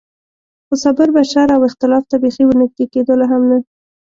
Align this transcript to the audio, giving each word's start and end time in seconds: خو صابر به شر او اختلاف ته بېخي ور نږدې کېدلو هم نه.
خو 0.67 0.73
صابر 0.83 1.07
به 1.15 1.21
شر 1.31 1.49
او 1.55 1.61
اختلاف 1.69 2.03
ته 2.11 2.15
بېخي 2.23 2.43
ور 2.45 2.55
نږدې 2.61 2.85
کېدلو 2.93 3.25
هم 3.31 3.41
نه. 3.49 3.57